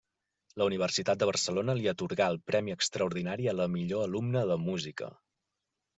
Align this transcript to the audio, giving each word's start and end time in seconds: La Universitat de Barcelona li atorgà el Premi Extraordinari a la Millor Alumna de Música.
La 0.59 0.65
Universitat 0.69 1.19
de 1.23 1.27
Barcelona 1.31 1.75
li 1.81 1.85
atorgà 1.93 2.29
el 2.35 2.41
Premi 2.53 2.75
Extraordinari 2.77 3.49
a 3.53 3.57
la 3.61 3.71
Millor 3.77 4.07
Alumna 4.11 4.45
de 4.53 4.61
Música. 4.67 5.15